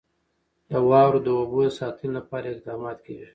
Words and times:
د 0.69 0.71
واورو 0.89 1.19
د 1.25 1.27
اوبو 1.39 1.59
د 1.65 1.69
ساتنې 1.79 2.09
لپاره 2.17 2.45
اقدامات 2.49 2.97
کېږي. 3.05 3.29